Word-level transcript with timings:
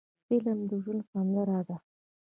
فلم 0.27 0.59
د 0.69 0.71
ژوند 0.83 1.01
سندره 1.11 1.59
ده 1.67 1.77